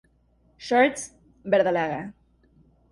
Shorts: 0.69 1.05
verdolaga. 1.55 2.03